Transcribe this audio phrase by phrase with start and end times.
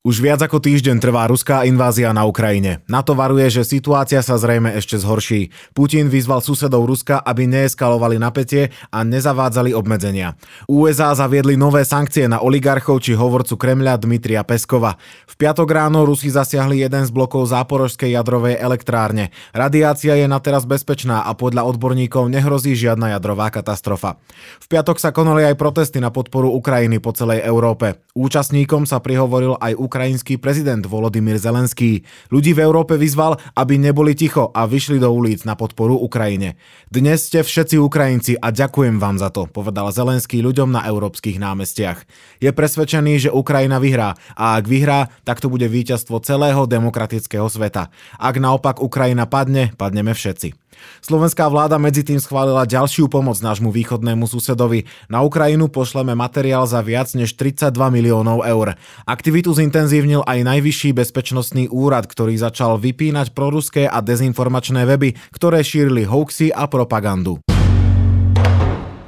[0.00, 2.80] Už viac ako týždeň trvá ruská invázia na Ukrajine.
[2.88, 5.52] Na to varuje, že situácia sa zrejme ešte zhorší.
[5.76, 10.40] Putin vyzval susedov Ruska, aby neeskalovali napätie a nezavádzali obmedzenia.
[10.72, 14.96] USA zaviedli nové sankcie na oligarchov či hovorcu Kremľa Dmitria Peskova.
[15.28, 19.36] V piatok ráno Rusi zasiahli jeden z blokov záporožskej jadrovej elektrárne.
[19.52, 24.16] Radiácia je na teraz bezpečná a podľa odborníkov nehrozí žiadna jadrová katastrofa.
[24.64, 28.00] V piatok sa konali aj protesty na podporu Ukrajiny po celej Európe.
[28.16, 32.06] Účastníkom sa prihovoril aj ukrajinský prezident Volodymyr Zelenský.
[32.30, 36.54] Ľudí v Európe vyzval, aby neboli ticho a vyšli do ulic na podporu Ukrajine.
[36.86, 42.06] Dnes ste všetci Ukrajinci a ďakujem vám za to, povedal Zelenský ľuďom na európskych námestiach.
[42.38, 47.90] Je presvedčený, že Ukrajina vyhrá a ak vyhrá, tak to bude víťazstvo celého demokratického sveta.
[48.14, 50.69] Ak naopak Ukrajina padne, padneme všetci.
[51.02, 54.86] Slovenská vláda medzi tým schválila ďalšiu pomoc nášmu východnému susedovi.
[55.10, 58.78] Na Ukrajinu pošleme materiál za viac než 32 miliónov eur.
[59.04, 66.06] Aktivitu zintenzívnil aj najvyšší bezpečnostný úrad, ktorý začal vypínať proruské a dezinformačné weby, ktoré šírili
[66.06, 67.49] hoaxy a propagandu.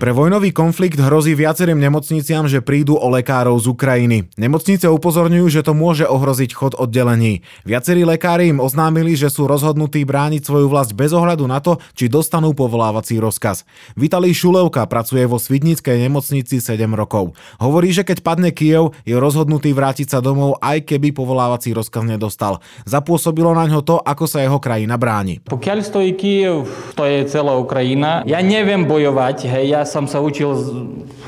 [0.03, 4.35] Pre vojnový konflikt hrozí viacerým nemocniciam, že prídu o lekárov z Ukrajiny.
[4.35, 7.47] Nemocnice upozorňujú, že to môže ohroziť chod oddelení.
[7.63, 12.11] Viacerí lekári im oznámili, že sú rozhodnutí brániť svoju vlast bez ohľadu na to, či
[12.11, 13.63] dostanú povolávací rozkaz.
[13.95, 17.39] Vitalij Šulevka pracuje vo Svidnickej nemocnici 7 rokov.
[17.63, 22.59] Hovorí, že keď padne Kiev, je rozhodnutý vrátiť sa domov, aj keby povolávací rozkaz nedostal.
[22.91, 25.39] Zapôsobilo na ňo to, ako sa jeho krajina bráni.
[25.47, 26.67] Pokiaľ stojí Kiev,
[26.99, 28.27] to je celá Ukrajina.
[28.27, 30.49] Ja neviem bojovať, hej, ja som sa učil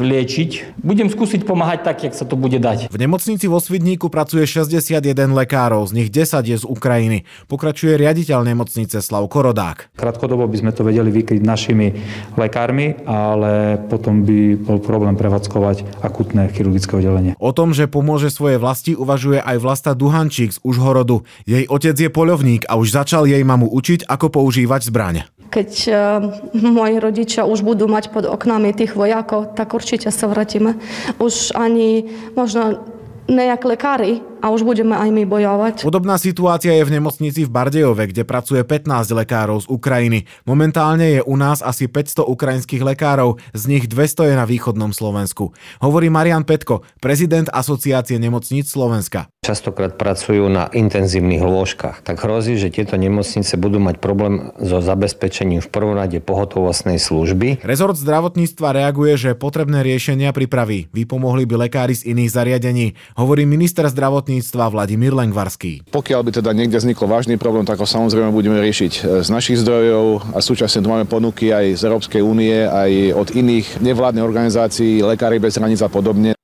[0.01, 0.81] liečiť.
[0.81, 2.89] Budem skúsiť pomáhať tak, jak sa to bude dať.
[2.89, 5.05] V nemocnici vo Svidníku pracuje 61
[5.37, 7.29] lekárov, z nich 10 je z Ukrajiny.
[7.45, 9.93] Pokračuje riaditeľ nemocnice Slav Korodák.
[10.01, 11.93] Krátkodobo by sme to vedeli vykryť našimi
[12.41, 17.37] lekármi, ale potom by bol problém prevádzkovať akutné chirurgické oddelenie.
[17.37, 21.27] O tom, že pomôže svojej vlasti, uvažuje aj Vlasta Duhančík z Užhorodu.
[21.45, 25.29] Jej otec je poľovník a už začal jej mamu učiť, ako používať zbraň.
[25.55, 25.95] Keď uh,
[26.59, 30.83] moji rodičia už budú mať pod oknami tých vojakov, tak určite sa vrátime.
[31.23, 32.83] Už ani možno
[33.31, 35.75] nejak lekári a už budeme aj my bojovať.
[35.89, 40.29] Podobná situácia je v nemocnici v Bardejove, kde pracuje 15 lekárov z Ukrajiny.
[40.45, 45.57] Momentálne je u nás asi 500 ukrajinských lekárov, z nich 200 je na východnom Slovensku.
[45.81, 49.33] Hovorí Marian Petko, prezident Asociácie nemocníc Slovenska.
[49.41, 52.05] Častokrát pracujú na intenzívnych lôžkach.
[52.05, 57.65] Tak hrozí, že tieto nemocnice budú mať problém so zabezpečením v prvom rade pohotovostnej služby.
[57.65, 60.93] Rezort zdravotníctva reaguje, že potrebné riešenia pripraví.
[60.93, 65.87] Vypomohli by lekári z iných zariadení, hovorí minister zdravotníctva zdravotníctva Vladimír Lengvarský.
[65.91, 69.61] Pokiaľ by teda niekde vzniklo vážny problém, tak ho samozrejme budeme riešiť e, z našich
[69.63, 75.05] zdrojov a súčasne tu máme ponuky aj z Európskej únie, aj od iných nevládnych organizácií,
[75.05, 76.35] Lekári bez hraníc a podobne.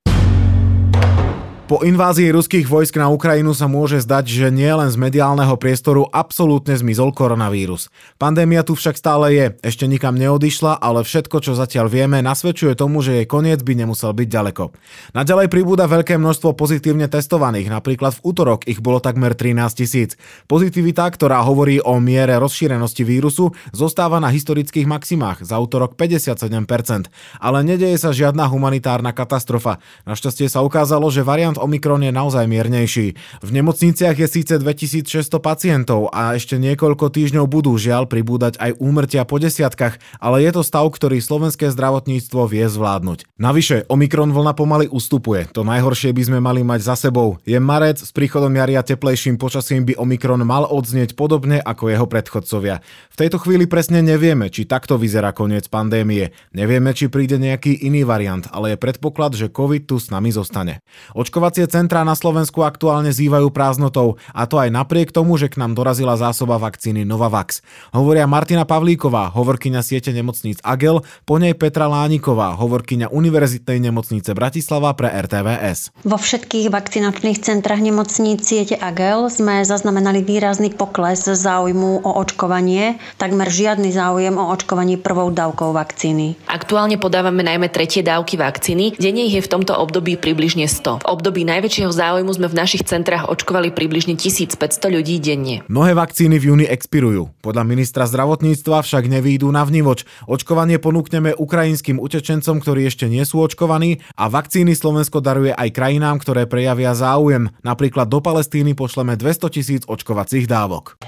[1.70, 6.03] Po invázii ruských vojsk na Ukrajinu sa môže zdať, že nie len z mediálneho priestoru
[6.10, 7.94] absolútne zmizol koronavírus.
[8.19, 13.06] Pandémia tu však stále je, ešte nikam neodišla, ale všetko, čo zatiaľ vieme, nasvedčuje tomu,
[13.06, 14.75] že jej koniec by nemusel byť ďaleko.
[15.14, 20.19] Naďalej pribúda veľké množstvo pozitívne testovaných, napríklad v útorok ich bolo takmer 13 tisíc.
[20.50, 27.06] Pozitivita, ktorá hovorí o miere rozšírenosti vírusu, zostáva na historických maximách, za útorok 57%.
[27.38, 29.78] Ale nedeje sa žiadna humanitárna katastrofa.
[30.02, 33.06] Našťastie sa ukázalo, že variant Omikron je naozaj miernejší.
[33.44, 39.28] V nemocniciach je síce 2600 pacientov a ešte niekoľko týždňov budú žiaľ pribúdať aj úmrtia
[39.28, 43.28] po desiatkách, ale je to stav, ktorý slovenské zdravotníctvo vie zvládnuť.
[43.37, 45.47] Navyše, Omikron vlna pomaly ustupuje.
[45.53, 47.37] To najhoršie by sme mali mať za sebou.
[47.44, 52.81] Je marec, s príchodom jaria teplejším počasím by Omikron mal odznieť podobne ako jeho predchodcovia.
[53.12, 56.32] V tejto chvíli presne nevieme, či takto vyzerá koniec pandémie.
[56.56, 60.81] Nevieme, či príde nejaký iný variant, ale je predpoklad, že COVID tu s nami zostane.
[61.12, 65.59] Očkovať Očkovacie centrá na Slovensku aktuálne zývajú prázdnotou a to aj napriek tomu, že k
[65.59, 67.59] nám dorazila zásoba vakcíny Novavax.
[67.91, 74.94] Hovoria Martina Pavlíková, hovorkyňa siete nemocníc Agel, po nej Petra Lániková, hovorkyňa Univerzitnej nemocnice Bratislava
[74.94, 76.06] pre RTVS.
[76.06, 83.50] Vo všetkých vakcinačných centrách nemocníc siete Agel sme zaznamenali výrazný pokles záujmu o očkovanie, takmer
[83.50, 86.38] žiadny záujem o očkovanie prvou dávkou vakcíny.
[86.46, 91.03] Aktuálne podávame najmä tretie dávky vakcíny, denne ich je v tomto období približne 100.
[91.03, 95.62] V období období najväčšieho záujmu sme v našich centrách očkovali približne 1500 ľudí denne.
[95.71, 97.31] Mnohé vakcíny v júni expirujú.
[97.38, 100.03] Podľa ministra zdravotníctva však nevýjdu na vnívoč.
[100.27, 106.19] Očkovanie ponúkneme ukrajinským utečencom, ktorí ešte nie sú očkovaní a vakcíny Slovensko daruje aj krajinám,
[106.19, 107.55] ktoré prejavia záujem.
[107.62, 110.99] Napríklad do Palestíny pošleme 200 tisíc očkovacích dávok.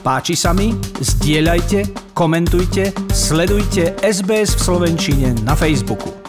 [0.00, 0.72] Páči sa mi?
[0.96, 6.27] Zdieľajte, komentujte, sledujte SBS v Slovenčine na Facebooku.